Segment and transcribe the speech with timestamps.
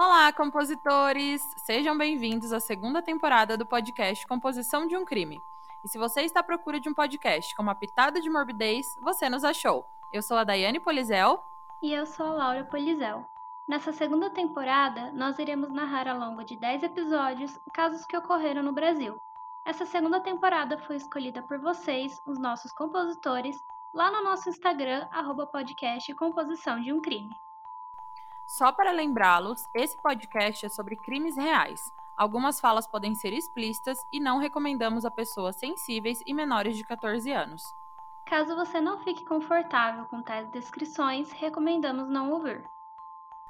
[0.00, 1.42] Olá, compositores!
[1.56, 5.40] Sejam bem-vindos à segunda temporada do podcast Composição de um Crime.
[5.84, 9.28] E se você está à procura de um podcast com uma pitada de morbidez, você
[9.28, 9.84] nos achou.
[10.12, 11.42] Eu sou a Daiane Polizel.
[11.82, 13.26] E eu sou a Laura Polizel.
[13.66, 18.72] Nessa segunda temporada, nós iremos narrar ao longo de 10 episódios casos que ocorreram no
[18.72, 19.20] Brasil.
[19.64, 23.60] Essa segunda temporada foi escolhida por vocês, os nossos compositores,
[23.92, 27.34] lá no nosso Instagram, arroba podcast Composição de um Crime.
[28.48, 31.92] Só para lembrá-los, esse podcast é sobre crimes reais.
[32.16, 37.30] Algumas falas podem ser explícitas e não recomendamos a pessoas sensíveis e menores de 14
[37.30, 37.62] anos.
[38.24, 42.64] Caso você não fique confortável com tais descrições, recomendamos não ouvir.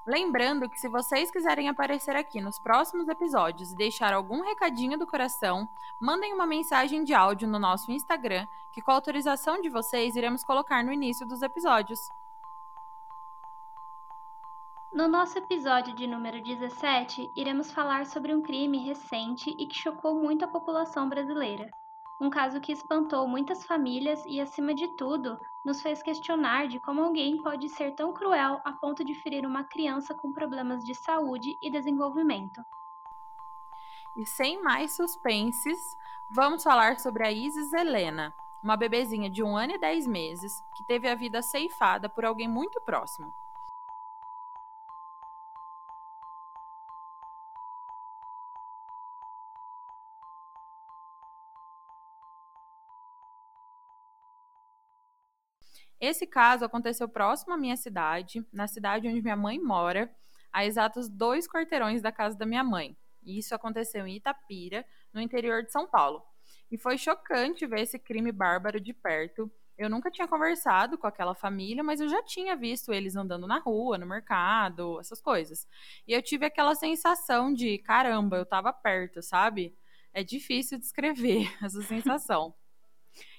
[0.04, 5.06] Lembrando que se vocês quiserem aparecer aqui nos próximos episódios e deixar algum recadinho do
[5.06, 5.68] coração,
[6.00, 10.42] mandem uma mensagem de áudio no nosso Instagram, que com a autorização de vocês iremos
[10.42, 12.08] colocar no início dos episódios.
[14.90, 20.14] No nosso episódio de número 17, iremos falar sobre um crime recente e que chocou
[20.14, 21.68] muito a população brasileira.
[22.18, 27.02] Um caso que espantou muitas famílias e, acima de tudo, nos fez questionar de como
[27.02, 31.58] alguém pode ser tão cruel a ponto de ferir uma criança com problemas de saúde
[31.62, 32.64] e desenvolvimento.
[34.16, 35.78] E sem mais suspenses,
[36.34, 40.84] vamos falar sobre a Isis Helena, uma bebezinha de um ano e dez meses que
[40.86, 43.30] teve a vida ceifada por alguém muito próximo.
[56.08, 60.10] Esse caso aconteceu próximo à minha cidade, na cidade onde minha mãe mora,
[60.50, 62.96] a exatos dois quarteirões da casa da minha mãe.
[63.22, 66.22] E isso aconteceu em Itapira, no interior de São Paulo.
[66.70, 69.52] E foi chocante ver esse crime bárbaro de perto.
[69.76, 73.58] Eu nunca tinha conversado com aquela família, mas eu já tinha visto eles andando na
[73.58, 75.68] rua, no mercado, essas coisas.
[76.06, 79.76] E eu tive aquela sensação de, caramba, eu tava perto, sabe?
[80.14, 82.54] É difícil descrever essa sensação.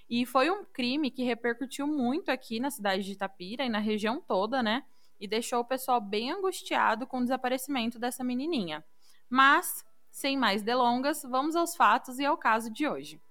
[0.09, 4.19] E foi um crime que repercutiu muito aqui na cidade de Itapira e na região
[4.19, 4.83] toda, né?
[5.19, 8.83] E deixou o pessoal bem angustiado com o desaparecimento dessa menininha.
[9.29, 13.21] Mas, sem mais delongas, vamos aos fatos e ao caso de hoje.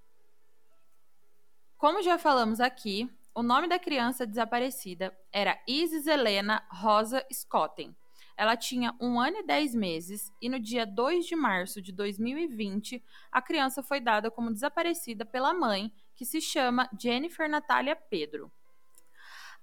[1.77, 7.95] Como já falamos aqui, o nome da criança desaparecida era Isis Helena Rosa Scotten.
[8.37, 13.03] Ela tinha um ano e dez meses e no dia 2 de março de 2020,
[13.33, 18.51] a criança foi dada como desaparecida pela mãe, que se chama Jennifer Natália Pedro.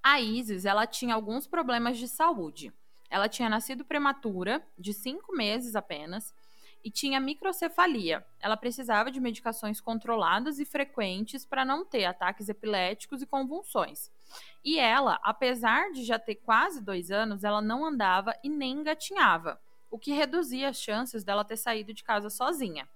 [0.02, 2.72] A Isis, ela tinha alguns problemas de saúde.
[3.10, 6.34] Ela tinha nascido prematura, de cinco meses apenas,
[6.82, 8.26] e tinha microcefalia.
[8.40, 14.10] Ela precisava de medicações controladas e frequentes para não ter ataques epiléticos e convulsões.
[14.64, 19.60] E ela, apesar de já ter quase dois anos, ela não andava e nem engatinhava,
[19.92, 22.88] o que reduzia as chances dela ter saído de casa sozinha.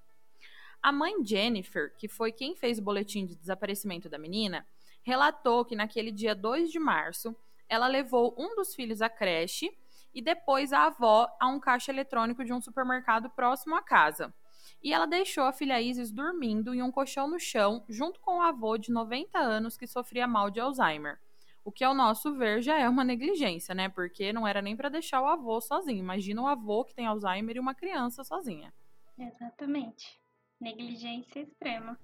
[0.81, 4.65] A mãe Jennifer, que foi quem fez o boletim de desaparecimento da menina,
[5.03, 7.35] relatou que naquele dia 2 de março,
[7.67, 9.69] ela levou um dos filhos à creche
[10.13, 14.33] e depois a avó a um caixa eletrônico de um supermercado próximo à casa.
[14.81, 18.41] E ela deixou a filha Isis dormindo em um colchão no chão, junto com o
[18.41, 21.19] avô de 90 anos que sofria mal de Alzheimer.
[21.65, 23.89] O que, ao nosso ver, já é uma negligência, né?
[23.89, 25.99] Porque não era nem para deixar o avô sozinho.
[25.99, 28.73] Imagina o avô que tem Alzheimer e uma criança sozinha.
[29.17, 30.17] Exatamente.
[30.59, 31.97] Negligência extrema.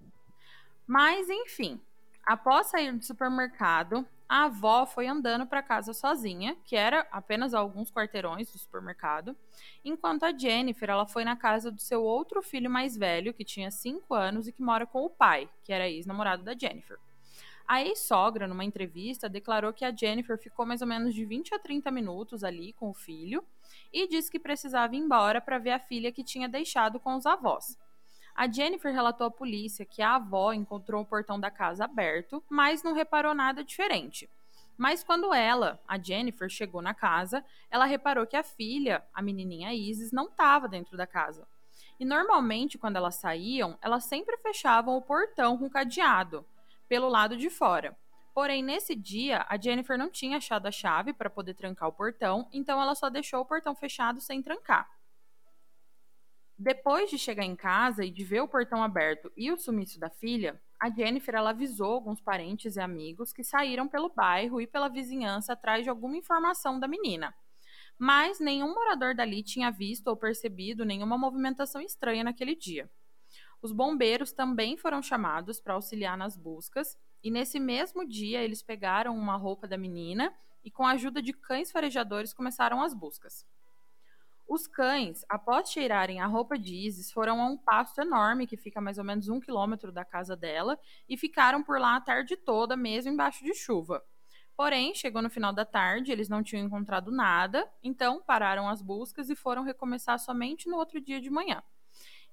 [0.88, 1.82] Mas, enfim,
[2.24, 7.92] após sair do supermercado, a avó foi andando para casa sozinha, que era apenas alguns
[7.92, 9.36] quarteirões do supermercado,
[9.84, 13.70] enquanto a Jennifer ela foi na casa do seu outro filho mais velho, que tinha
[13.70, 16.98] 5 anos e que mora com o pai, que era ex-namorado da Jennifer.
[17.68, 21.60] A ex-sogra, numa entrevista, declarou que a Jennifer ficou mais ou menos de 20 a
[21.60, 23.44] 30 minutos ali com o filho
[23.92, 27.26] e disse que precisava ir embora para ver a filha que tinha deixado com os
[27.26, 27.78] avós.
[28.36, 32.84] A Jennifer relatou à polícia que a avó encontrou o portão da casa aberto, mas
[32.84, 34.30] não reparou nada diferente.
[34.78, 39.74] Mas quando ela, a Jennifer, chegou na casa, ela reparou que a filha, a menininha
[39.74, 41.48] Isis, não estava dentro da casa.
[41.98, 46.46] E normalmente, quando elas saíam, elas sempre fechavam o portão com cadeado,
[46.90, 47.98] pelo lado de fora.
[48.34, 52.50] Porém, nesse dia, a Jennifer não tinha achado a chave para poder trancar o portão,
[52.52, 54.90] então ela só deixou o portão fechado sem trancar.
[56.58, 60.10] Depois de chegar em casa e de ver o portão aberto e o sumiço da
[60.10, 65.52] filha, a Jennifer avisou alguns parentes e amigos que saíram pelo bairro e pela vizinhança
[65.52, 67.36] atrás de alguma informação da menina.
[67.98, 72.90] Mas nenhum morador dali tinha visto ou percebido nenhuma movimentação estranha naquele dia.
[73.62, 79.18] Os bombeiros também foram chamados para auxiliar nas buscas, e nesse mesmo dia eles pegaram
[79.18, 83.46] uma roupa da menina e, com a ajuda de cães farejadores, começaram as buscas.
[84.48, 88.80] Os cães, após cheirarem a roupa de Isis, foram a um pasto enorme que fica
[88.80, 92.38] a mais ou menos um quilômetro da casa dela e ficaram por lá a tarde
[92.38, 94.04] toda, mesmo embaixo de chuva.
[94.56, 99.30] Porém, chegou no final da tarde, eles não tinham encontrado nada, então pararam as buscas
[99.30, 101.62] e foram recomeçar somente no outro dia de manhã.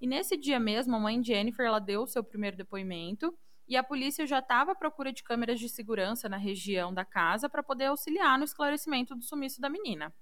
[0.00, 3.36] E nesse dia mesmo, a mãe Jennifer ela deu o seu primeiro depoimento
[3.66, 7.48] e a polícia já estava à procura de câmeras de segurança na região da casa
[7.48, 10.14] para poder auxiliar no esclarecimento do sumiço da menina.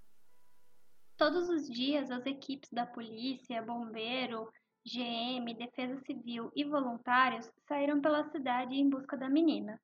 [1.20, 4.50] Todos os dias, as equipes da polícia, bombeiro,
[4.86, 9.78] GM, Defesa Civil e voluntários saíram pela cidade em busca da menina.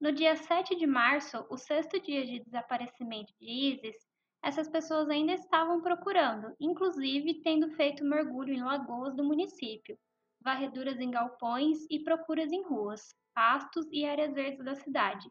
[0.00, 3.94] No dia 7 de março, o sexto dia de desaparecimento de Isis,
[4.42, 9.98] essas pessoas ainda estavam procurando, inclusive tendo feito mergulho em lagoas do município,
[10.40, 15.30] varreduras em galpões e procuras em ruas, pastos e áreas verdes da cidade.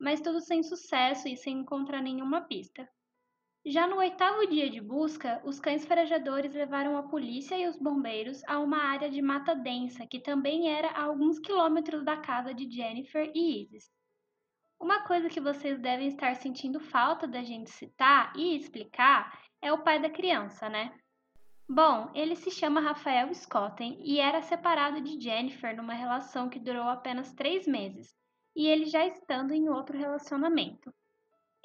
[0.00, 2.88] Mas tudo sem sucesso e sem encontrar nenhuma pista.
[3.66, 8.42] Já no oitavo dia de busca, os cães farejadores levaram a polícia e os bombeiros
[8.44, 12.70] a uma área de mata densa que também era a alguns quilômetros da casa de
[12.70, 13.90] Jennifer e Isis.
[14.80, 19.82] Uma coisa que vocês devem estar sentindo falta da gente citar e explicar é o
[19.82, 20.96] pai da criança, né?
[21.68, 26.84] Bom, ele se chama Rafael Scotten e era separado de Jennifer numa relação que durou
[26.84, 28.16] apenas três meses,
[28.56, 30.94] e ele já estando em outro relacionamento.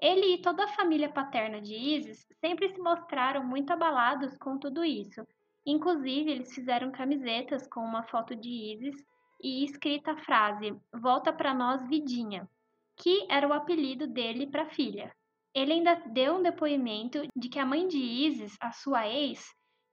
[0.01, 4.83] Ele e toda a família paterna de Isis sempre se mostraram muito abalados com tudo
[4.83, 5.25] isso.
[5.65, 9.05] Inclusive, eles fizeram camisetas com uma foto de Isis
[9.41, 12.49] e escrita a frase: Volta para nós, Vidinha,
[12.97, 15.13] que era o apelido dele para a filha.
[15.53, 19.45] Ele ainda deu um depoimento de que a mãe de Isis, a sua ex,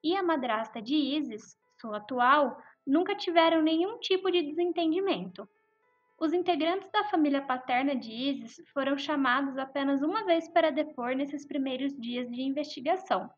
[0.02, 2.56] e a madrasta de Isis, sua atual,
[2.86, 5.48] nunca tiveram nenhum tipo de desentendimento.
[6.20, 11.46] Os integrantes da família paterna de Isis foram chamados apenas uma vez para depor nesses
[11.46, 13.30] primeiros dias de investigação.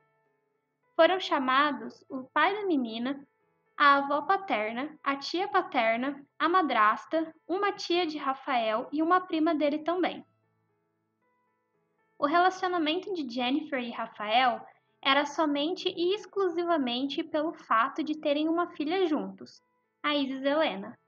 [0.96, 3.24] Foram chamados o pai da menina,
[3.76, 9.54] a avó paterna, a tia paterna, a madrasta, uma tia de Rafael e uma prima
[9.54, 10.26] dele também.
[12.18, 14.60] O relacionamento de Jennifer e Rafael
[15.00, 19.62] era somente e exclusivamente pelo fato de terem uma filha juntos,
[20.02, 20.98] a Isis Helena.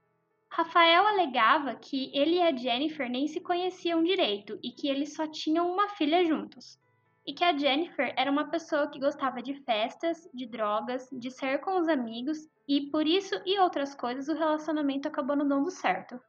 [0.56, 5.26] Rafael alegava que ele e a Jennifer nem se conheciam direito e que eles só
[5.26, 6.78] tinham uma filha juntos.
[7.26, 11.58] E que a Jennifer era uma pessoa que gostava de festas, de drogas, de ser
[11.58, 16.20] com os amigos e por isso e outras coisas o relacionamento acabou não dando certo.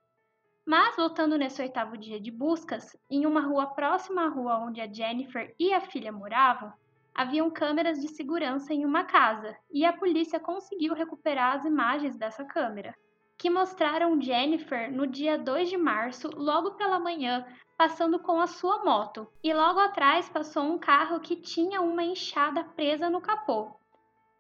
[0.66, 4.92] Mas voltando nesse oitavo dia de buscas, em uma rua próxima à rua onde a
[4.92, 6.74] Jennifer e a filha moravam,
[7.14, 12.44] haviam câmeras de segurança em uma casa e a polícia conseguiu recuperar as imagens dessa
[12.44, 12.96] câmera
[13.38, 17.46] que mostraram Jennifer no dia 2 de março, logo pela manhã,
[17.78, 22.64] passando com a sua moto, e logo atrás passou um carro que tinha uma enxada
[22.64, 23.76] presa no capô.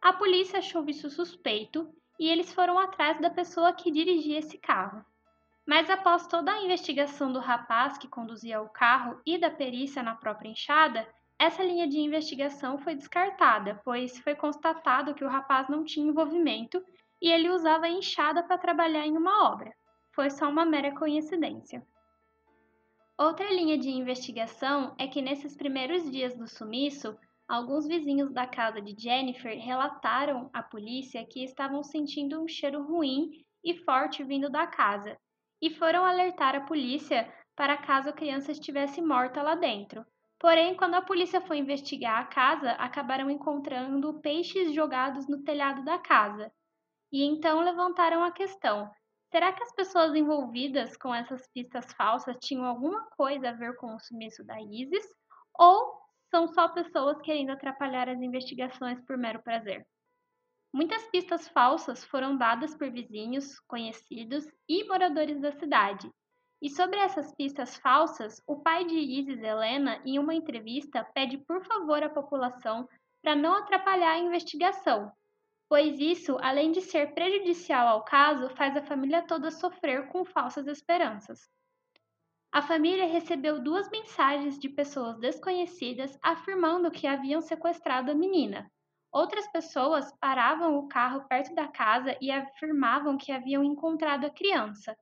[0.01, 1.89] A polícia achou isso suspeito
[2.19, 5.03] e eles foram atrás da pessoa que dirigia esse carro.
[5.65, 10.15] Mas após toda a investigação do rapaz que conduzia o carro e da perícia na
[10.15, 11.07] própria enxada,
[11.37, 16.81] essa linha de investigação foi descartada, pois foi constatado que o rapaz não tinha envolvimento
[17.21, 19.73] e ele usava a enxada para trabalhar em uma obra.
[20.13, 21.85] Foi só uma mera coincidência.
[23.17, 27.17] Outra linha de investigação é que nesses primeiros dias do sumiço,
[27.47, 33.31] alguns vizinhos da casa de Jennifer relataram à polícia que estavam sentindo um cheiro ruim
[33.63, 35.17] e forte vindo da casa
[35.61, 40.05] e foram alertar a polícia para caso a criança estivesse morta lá dentro.
[40.37, 45.97] Porém, quando a polícia foi investigar a casa, acabaram encontrando peixes jogados no telhado da
[45.97, 46.51] casa
[47.15, 48.91] e então levantaram a questão:
[49.31, 53.95] será que as pessoas envolvidas com essas pistas falsas tinham alguma coisa a ver com
[53.95, 55.07] o sumiço da Isis?
[55.57, 55.97] Ou
[56.29, 59.87] são só pessoas querendo atrapalhar as investigações por mero prazer?
[60.73, 66.11] Muitas pistas falsas foram dadas por vizinhos, conhecidos e moradores da cidade.
[66.61, 71.63] E sobre essas pistas falsas, o pai de Isis, Helena, em uma entrevista, pede por
[71.65, 72.89] favor à população
[73.21, 75.13] para não atrapalhar a investigação,
[75.67, 80.67] pois isso, além de ser prejudicial ao caso, faz a família toda sofrer com falsas
[80.67, 81.49] esperanças.
[82.51, 88.71] A família recebeu duas mensagens de pessoas desconhecidas afirmando que haviam sequestrado a menina.
[89.11, 94.95] Outras pessoas paravam o carro perto da casa e afirmavam que haviam encontrado a criança.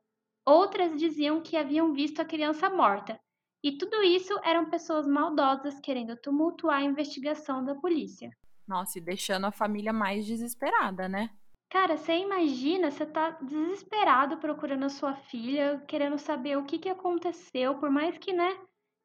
[0.45, 3.19] Outras diziam que haviam visto a criança morta.
[3.63, 8.29] E tudo isso eram pessoas maldosas querendo tumultuar a investigação da polícia.
[8.67, 11.29] Nossa, e deixando a família mais desesperada, né?
[11.69, 16.87] Cara, você imagina, você tá desesperado procurando a sua filha, querendo saber o que, que
[16.87, 18.55] aconteceu, por mais que, né,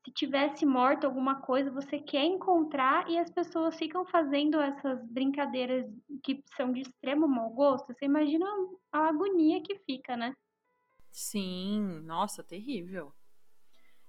[0.04, 5.86] se tivesse morto alguma coisa, você quer encontrar e as pessoas ficam fazendo essas brincadeiras
[6.22, 7.92] que são de extremo mau gosto.
[7.92, 8.46] Você imagina
[8.92, 10.34] a agonia que fica, né?
[11.10, 13.12] Sim, nossa, terrível.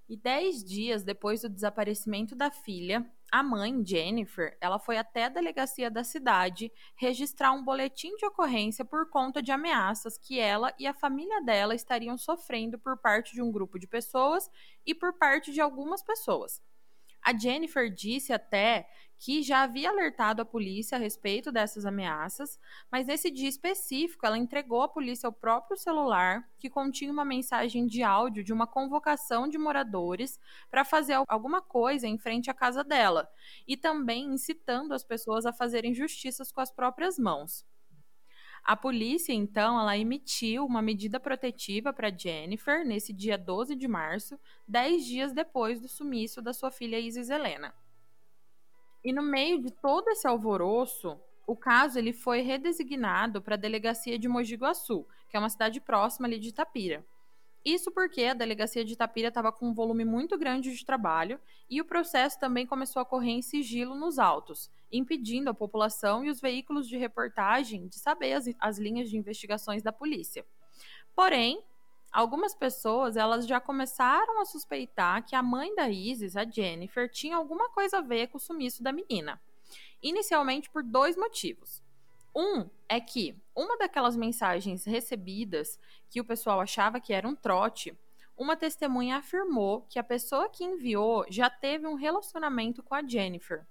[0.07, 5.29] E dez dias depois do desaparecimento da filha, a mãe, Jennifer, ela foi até a
[5.29, 10.87] delegacia da cidade registrar um boletim de ocorrência por conta de ameaças que ela e
[10.87, 14.49] a família dela estariam sofrendo por parte de um grupo de pessoas
[14.85, 16.61] e por parte de algumas pessoas.
[17.29, 22.59] A Jennifer disse até que já havia alertado a polícia a respeito dessas ameaças,
[22.91, 27.85] mas nesse dia específico ela entregou à polícia o próprio celular que continha uma mensagem
[27.85, 30.39] de áudio de uma convocação de moradores
[30.71, 33.29] para fazer alguma coisa em frente à casa dela
[33.67, 37.63] e também incitando as pessoas a fazerem justiças com as próprias mãos.
[38.69, 44.39] A polícia, então, ela emitiu uma medida protetiva para Jennifer nesse dia 12 de março,
[44.67, 47.73] dez dias depois do sumiço da sua filha Isis Helena.
[49.03, 54.19] E no meio de todo esse alvoroço, o caso ele foi redesignado para a delegacia
[54.19, 57.03] de Mogi Guaçu, que é uma cidade próxima ali de Itapira.
[57.63, 61.39] Isso porque a delegacia de Itapira estava com um volume muito grande de trabalho
[61.69, 66.29] e o processo também começou a correr em sigilo nos autos, impedindo a população e
[66.29, 70.45] os veículos de reportagem de saber as, as linhas de investigações da polícia.
[71.13, 71.61] Porém,
[72.11, 77.35] algumas pessoas elas já começaram a suspeitar que a mãe da Isis, a Jennifer, tinha
[77.35, 79.39] alguma coisa a ver com o sumiço da menina.
[80.01, 81.83] Inicialmente por dois motivos.
[82.35, 87.97] Um é que uma daquelas mensagens recebidas que o pessoal achava que era um trote,
[88.37, 93.65] uma testemunha afirmou que a pessoa que enviou já teve um relacionamento com a Jennifer.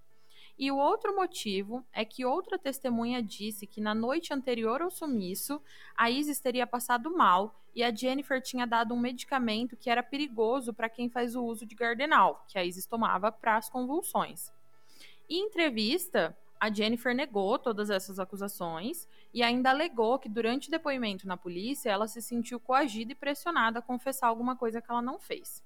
[0.58, 5.62] E o outro motivo é que outra testemunha disse que na noite anterior ao sumiço,
[5.96, 10.74] a Isis teria passado mal e a Jennifer tinha dado um medicamento que era perigoso
[10.74, 14.52] para quem faz o uso de Gardenal, que a Isis tomava para as convulsões.
[15.30, 21.26] Em entrevista, a Jennifer negou todas essas acusações e ainda alegou que durante o depoimento
[21.26, 25.18] na polícia ela se sentiu coagida e pressionada a confessar alguma coisa que ela não
[25.18, 25.62] fez.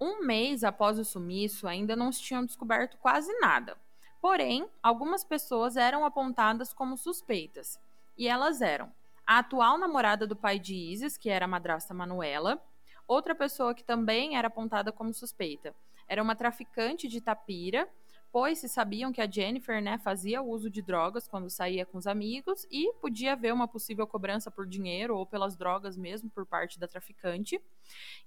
[0.00, 3.76] Um mês após o sumiço, ainda não se tinham descoberto quase nada.
[4.20, 7.78] Porém, algumas pessoas eram apontadas como suspeitas.
[8.16, 8.92] E elas eram
[9.26, 12.62] a atual namorada do pai de Isis, que era a madrasta Manuela,
[13.06, 15.74] outra pessoa que também era apontada como suspeita.
[16.08, 17.88] Era uma traficante de Tapira
[18.32, 22.06] pois se sabiam que a Jennifer né, fazia uso de drogas quando saía com os
[22.06, 26.78] amigos e podia haver uma possível cobrança por dinheiro ou pelas drogas mesmo por parte
[26.78, 27.60] da traficante.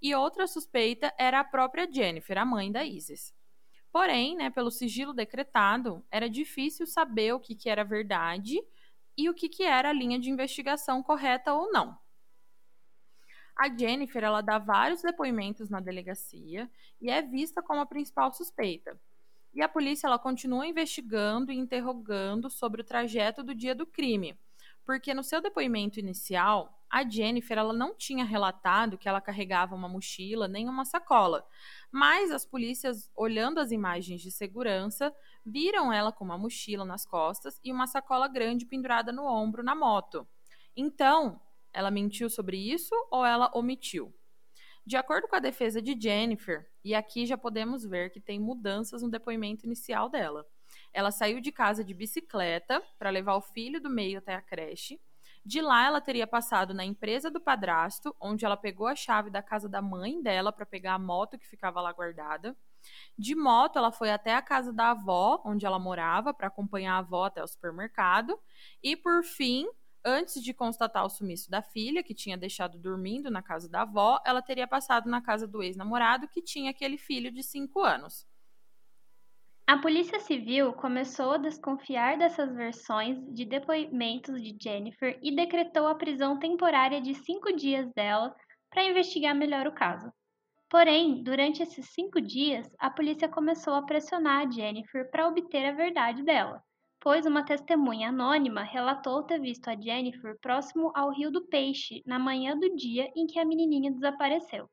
[0.01, 3.33] E outra suspeita era a própria Jennifer, a mãe da Isis.
[3.91, 8.61] Porém, né, pelo sigilo decretado, era difícil saber o que, que era verdade
[9.15, 11.97] e o que, que era a linha de investigação correta ou não.
[13.55, 16.69] A Jennifer ela dá vários depoimentos na delegacia
[16.99, 18.99] e é vista como a principal suspeita,
[19.53, 24.37] e a polícia ela continua investigando e interrogando sobre o trajeto do dia do crime,
[24.85, 29.89] porque no seu depoimento inicial, a Jennifer ela não tinha relatado que ela carregava uma
[29.89, 31.43] mochila nem uma sacola,
[31.91, 35.11] mas as polícias, olhando as imagens de segurança,
[35.45, 39.73] viram ela com uma mochila nas costas e uma sacola grande pendurada no ombro na
[39.73, 40.27] moto.
[40.75, 41.41] Então,
[41.73, 44.13] ela mentiu sobre isso ou ela omitiu?
[44.85, 49.01] De acordo com a defesa de Jennifer, e aqui já podemos ver que tem mudanças
[49.01, 50.45] no depoimento inicial dela.
[50.91, 54.99] Ela saiu de casa de bicicleta para levar o filho do meio até a creche.
[55.45, 59.41] De lá, ela teria passado na empresa do padrasto, onde ela pegou a chave da
[59.41, 62.55] casa da mãe dela para pegar a moto que ficava lá guardada.
[63.17, 66.99] De moto, ela foi até a casa da avó, onde ela morava, para acompanhar a
[66.99, 68.37] avó até o supermercado.
[68.81, 69.65] E, por fim,
[70.05, 74.21] Antes de constatar o sumiço da filha, que tinha deixado dormindo na casa da avó,
[74.25, 78.27] ela teria passado na casa do ex-namorado, que tinha aquele filho de 5 anos.
[79.65, 85.95] A Polícia Civil começou a desconfiar dessas versões de depoimentos de Jennifer e decretou a
[85.95, 88.35] prisão temporária de cinco dias dela
[88.69, 90.11] para investigar melhor o caso.
[90.69, 95.71] Porém, durante esses cinco dias, a polícia começou a pressionar a Jennifer para obter a
[95.71, 96.61] verdade dela
[97.03, 102.17] pois uma testemunha anônima relatou ter visto a Jennifer próximo ao Rio do Peixe na
[102.17, 104.69] manhã do dia em que a menininha desapareceu.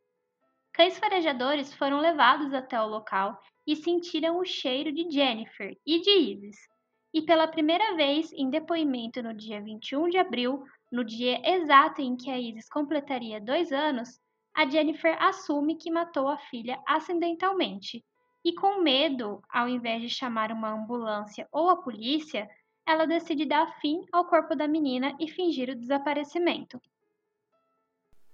[0.73, 6.11] Cães farejadores foram levados até o local e sentiram o cheiro de Jennifer e de
[6.11, 6.57] Isis.
[7.13, 12.17] E pela primeira vez em depoimento no dia 21 de abril, no dia exato em
[12.17, 14.21] que a Isis completaria dois anos,
[14.55, 18.05] a Jennifer assume que matou a filha acidentalmente
[18.45, 22.49] e com medo, ao invés de chamar uma ambulância ou a polícia,
[22.87, 26.81] ela decide dar fim ao corpo da menina e fingir o desaparecimento.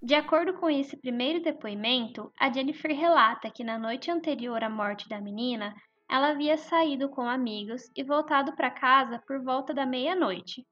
[0.01, 5.09] De acordo com esse primeiro depoimento, a Jennifer relata que na noite anterior à morte
[5.09, 5.75] da menina,
[6.09, 10.65] ela havia saído com amigos e voltado para casa por volta da meia-noite.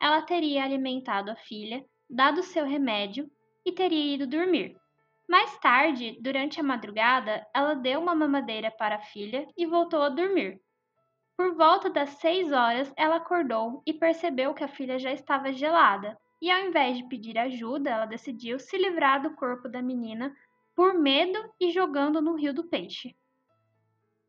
[0.00, 3.30] Ela teria alimentado a filha, dado seu remédio
[3.64, 4.76] e teria ido dormir.
[5.28, 10.08] Mais tarde, durante a madrugada, ela deu uma mamadeira para a filha e voltou a
[10.08, 10.58] dormir.
[11.36, 16.18] Por volta das seis horas, ela acordou e percebeu que a filha já estava gelada,
[16.40, 20.34] e ao invés de pedir ajuda, ela decidiu se livrar do corpo da menina
[20.74, 23.14] por medo e jogando no rio do peixe.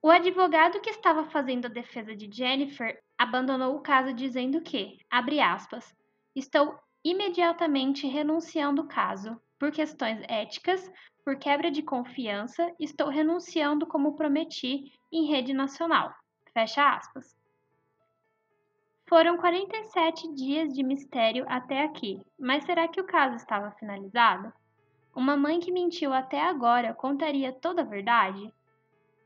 [0.02, 5.40] O advogado que estava fazendo a defesa de Jennifer abandonou o caso dizendo que, abre
[5.40, 5.96] aspas,
[6.36, 9.40] estou imediatamente renunciando o caso.
[9.60, 10.90] Por questões éticas,
[11.26, 16.16] por quebra de confiança, estou renunciando como prometi em rede nacional.
[16.54, 17.38] Fecha aspas.
[19.06, 24.54] Foram 47 dias de mistério até aqui, mas será que o caso estava finalizado?
[25.14, 28.54] Uma mãe que mentiu até agora contaria toda a verdade?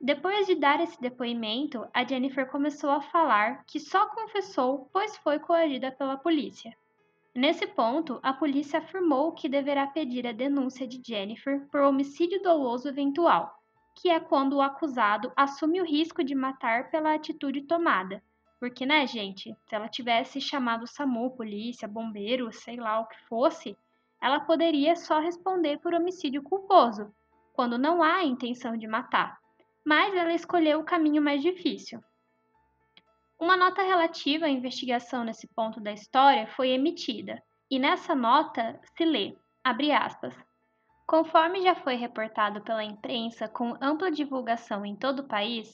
[0.02, 5.38] Depois de dar esse depoimento, a Jennifer começou a falar que só confessou pois foi
[5.38, 6.76] coagida pela polícia.
[7.36, 12.88] Nesse ponto, a polícia afirmou que deverá pedir a denúncia de Jennifer por homicídio doloso
[12.88, 13.58] eventual,
[13.96, 18.22] que é quando o acusado assume o risco de matar pela atitude tomada,
[18.60, 23.76] porque, né, gente, se ela tivesse chamado SAMU, polícia, bombeiro, sei lá o que fosse,
[24.22, 27.14] ela poderia só responder por homicídio culposo,
[27.52, 29.38] quando não há intenção de matar.
[29.84, 32.00] Mas ela escolheu o caminho mais difícil.
[33.44, 39.04] Uma nota relativa à investigação nesse ponto da história foi emitida, e nessa nota se
[39.04, 39.36] lê,
[39.66, 40.34] aspas,
[41.06, 45.70] Conforme já foi reportado pela imprensa com ampla divulgação em todo o país,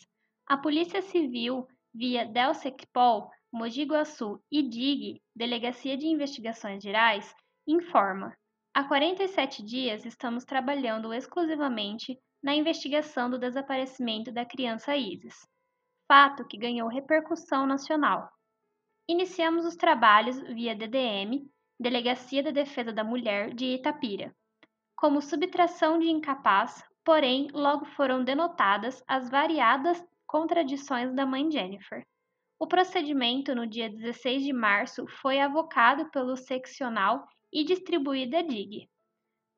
[0.48, 7.36] a Polícia Civil via Delsecpol, Mogi Guaçu e DIG, Delegacia de Investigações Gerais,
[7.68, 8.36] informa:
[8.74, 15.48] há 47 dias estamos trabalhando exclusivamente na investigação do desaparecimento da criança Isis,
[16.10, 18.32] fato que ganhou repercussão nacional.
[19.08, 21.48] Iniciamos os trabalhos via DDM,
[21.80, 24.36] Delegacia da Defesa da Mulher de Itapira,
[24.96, 32.04] como subtração de incapaz, porém logo foram denotadas as variadas Contradições da mãe Jennifer.
[32.60, 38.90] O procedimento, no dia 16 de março, foi avocado pelo seccional e distribuído a DIG.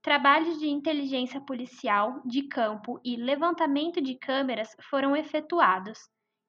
[0.01, 5.99] Trabalhos de inteligência policial, de campo e levantamento de câmeras foram efetuados,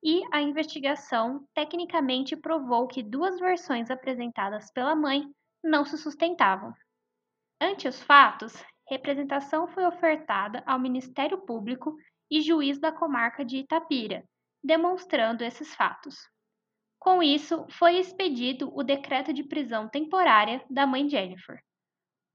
[0.03, 5.31] e a investigação tecnicamente provou que duas versões apresentadas pela mãe
[5.63, 6.73] não se sustentavam.
[7.61, 8.53] Ante os fatos,
[8.89, 11.97] representação foi ofertada ao Ministério Público
[12.29, 14.25] e juiz da comarca de Itapira,
[14.63, 16.17] demonstrando esses fatos.
[16.99, 21.61] Com isso, foi expedido o decreto de prisão temporária da mãe Jennifer.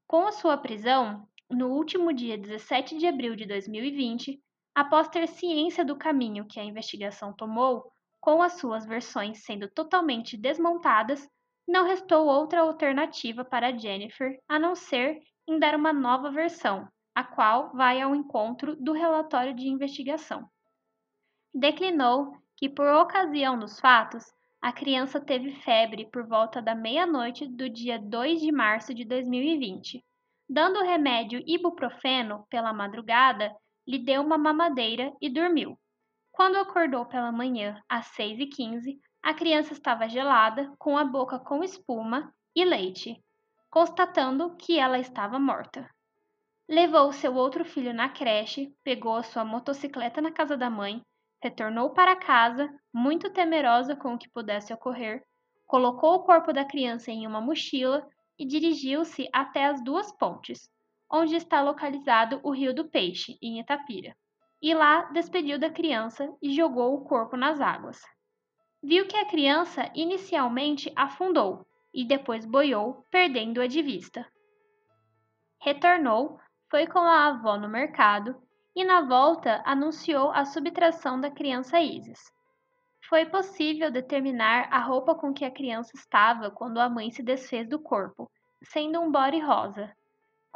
[0.07, 4.41] Com a sua prisão, no último dia 17 de abril de 2020,
[4.77, 10.37] após ter ciência do caminho que a investigação tomou, com as suas versões sendo totalmente
[10.37, 11.27] desmontadas,
[11.67, 17.23] não restou outra alternativa para Jennifer a não ser em dar uma nova versão, a
[17.23, 20.47] qual vai ao encontro do relatório de investigação.
[21.51, 27.67] Declinou que, por ocasião dos fatos, a criança teve febre por volta da meia-noite do
[27.67, 30.05] dia 2 de março de 2020.
[30.47, 33.51] Dando o remédio ibuprofeno pela madrugada,
[33.87, 35.79] lhe deu uma mamadeira e dormiu.
[36.31, 42.31] Quando acordou pela manhã, às 6h15, a criança estava gelada, com a boca com espuma
[42.55, 43.23] e leite,
[43.69, 45.89] constatando que ela estava morta.
[46.69, 51.01] Levou seu outro filho na creche, pegou a sua motocicleta na casa da mãe,
[51.41, 55.23] retornou para casa, muito temerosa com o que pudesse ocorrer,
[55.65, 60.69] colocou o corpo da criança em uma mochila e dirigiu-se até as duas pontes,
[61.11, 64.15] onde está localizado o Rio do Peixe, em Itapira.
[64.61, 68.01] E lá despediu da criança e jogou o corpo nas águas.
[68.83, 74.25] Viu que a criança inicialmente afundou e depois boiou, perdendo-a de vista.
[75.59, 76.39] Retornou,
[76.69, 78.35] foi com a avó no mercado
[78.75, 82.19] e, na volta, anunciou a subtração da criança Isis.
[83.09, 87.67] Foi possível determinar a roupa com que a criança estava quando a mãe se desfez
[87.67, 88.29] do corpo,
[88.63, 89.91] sendo um body rosa.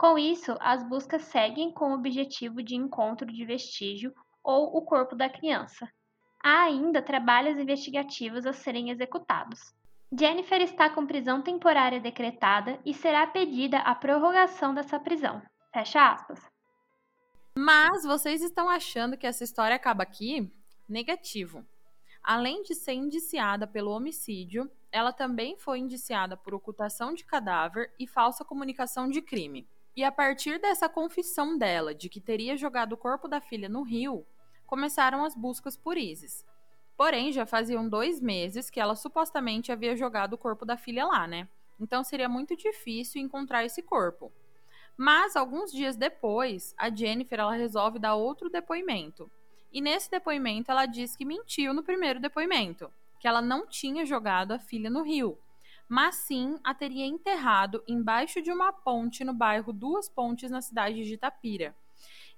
[0.02, 4.12] Com isso, as buscas seguem com o objetivo de encontro de vestígio
[4.44, 5.88] ou o corpo da criança.
[6.44, 9.60] Há ainda trabalhos investigativos a serem executados.
[10.12, 15.40] Jennifer está com prisão temporária decretada e será pedida a prorrogação dessa prisão.
[15.72, 16.42] Fecha aspas.
[17.56, 20.52] Mas vocês estão achando que essa história acaba aqui?
[20.90, 21.64] Negativo.
[22.24, 28.08] Além de ser indiciada pelo homicídio, ela também foi indiciada por ocultação de cadáver e
[28.08, 29.68] falsa comunicação de crime.
[29.96, 33.84] E a partir dessa confissão dela de que teria jogado o corpo da filha no
[33.84, 34.26] rio,
[34.66, 36.46] começaram as buscas por Isis.
[36.96, 41.28] Porém, já faziam dois meses que ela supostamente havia jogado o corpo da filha lá,
[41.28, 41.48] né?
[41.80, 44.32] Então seria muito difícil encontrar esse corpo.
[44.96, 49.30] Mas alguns dias depois, a Jennifer ela resolve dar outro depoimento.
[49.74, 54.52] E nesse depoimento ela diz que mentiu no primeiro depoimento, que ela não tinha jogado
[54.52, 55.38] a filha no rio,
[55.92, 61.04] mas sim a teria enterrado embaixo de uma ponte no bairro Duas Pontes, na cidade
[61.04, 61.76] de Itapira.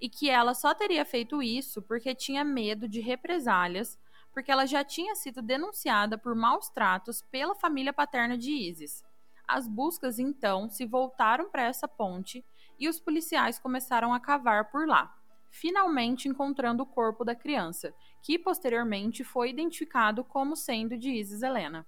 [0.01, 3.99] E que ela só teria feito isso porque tinha medo de represálias,
[4.33, 9.05] porque ela já tinha sido denunciada por maus tratos pela família paterna de Isis.
[9.47, 12.43] As buscas então se voltaram para essa ponte
[12.79, 15.15] e os policiais começaram a cavar por lá,
[15.51, 21.85] finalmente encontrando o corpo da criança, que posteriormente foi identificado como sendo de Isis Helena.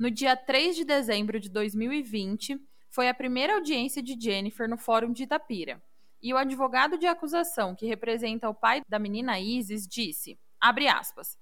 [0.00, 2.58] No dia 3 de dezembro de 2020,
[2.88, 5.78] foi a primeira audiência de Jennifer no Fórum de Itapira.
[6.22, 11.38] E o advogado de acusação, que representa o pai da menina Isis, disse: abre aspas.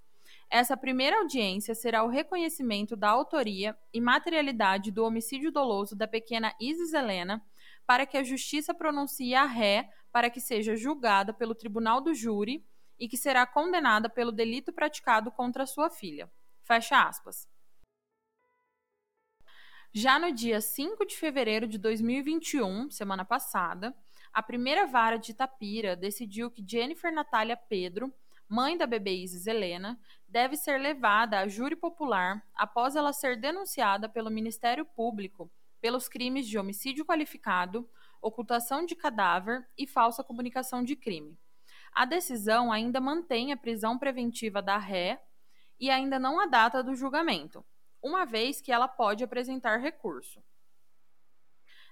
[0.51, 6.53] Essa primeira audiência será o reconhecimento da autoria e materialidade do homicídio doloso da pequena
[6.61, 7.41] Isis Helena,
[7.87, 12.67] para que a justiça pronuncie a ré para que seja julgada pelo tribunal do júri
[12.99, 16.29] e que será condenada pelo delito praticado contra sua filha.
[16.65, 17.47] Fecha aspas.
[19.93, 23.97] Já no dia 5 de fevereiro de 2021, semana passada,
[24.31, 28.13] a primeira vara de Itapira decidiu que Jennifer Natália Pedro,
[28.47, 29.99] mãe da bebê Isis Helena,
[30.29, 36.47] deve ser levada a júri popular após ela ser denunciada pelo Ministério Público pelos crimes
[36.47, 37.89] de homicídio qualificado,
[38.21, 41.39] ocultação de cadáver e falsa comunicação de crime.
[41.95, 45.23] A decisão ainda mantém a prisão preventiva da ré
[45.81, 47.65] e ainda não a data do julgamento,
[48.03, 50.43] uma vez que ela pode apresentar recurso.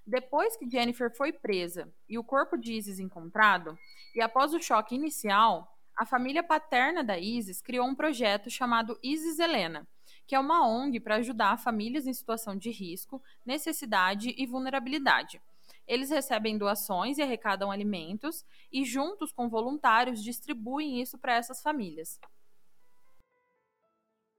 [0.07, 3.77] Depois que Jennifer foi presa e o corpo de Isis encontrado,
[4.15, 9.39] e após o choque inicial, a família paterna da Isis criou um projeto chamado Isis
[9.39, 9.87] Helena,
[10.27, 15.41] que é uma ONG para ajudar famílias em situação de risco, necessidade e vulnerabilidade.
[15.87, 22.21] Eles recebem doações e arrecadam alimentos e, juntos com voluntários, distribuem isso para essas famílias.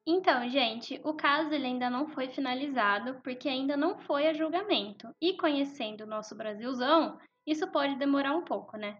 [0.09, 5.09] Então, gente, o caso ele ainda não foi finalizado porque ainda não foi a julgamento.
[5.21, 8.97] E conhecendo o nosso Brasilzão, isso pode demorar um pouco, né?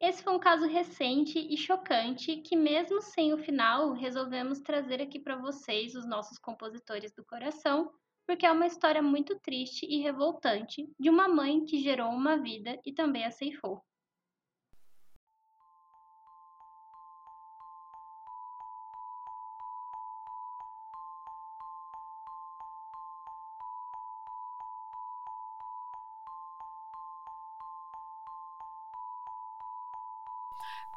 [0.00, 5.20] Esse foi um caso recente e chocante que, mesmo sem o final, resolvemos trazer aqui
[5.20, 7.92] para vocês, os nossos compositores do coração,
[8.26, 12.80] porque é uma história muito triste e revoltante de uma mãe que gerou uma vida
[12.84, 13.82] e também a ceifou.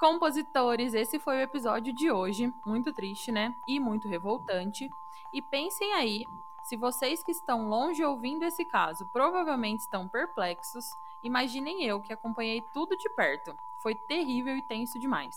[0.09, 2.51] Compositores, esse foi o episódio de hoje.
[2.65, 3.53] Muito triste, né?
[3.67, 4.89] E muito revoltante.
[5.31, 6.25] E pensem aí,
[6.63, 10.89] se vocês que estão longe ouvindo esse caso provavelmente estão perplexos,
[11.23, 13.55] imaginem eu que acompanhei tudo de perto.
[13.83, 15.35] Foi terrível e tenso demais.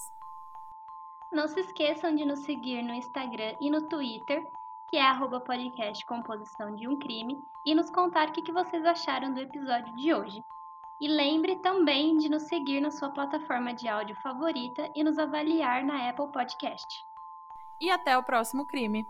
[1.31, 4.43] Não se esqueçam de nos seguir no Instagram e no Twitter,
[4.89, 9.35] que é arroba podcast Composição de um Crime, e nos contar o que vocês acharam
[9.35, 10.43] do episódio de hoje.
[11.03, 15.85] E lembre também de nos seguir na sua plataforma de áudio favorita e nos avaliar
[15.85, 16.87] na Apple Podcast.
[17.81, 19.05] E até o próximo crime!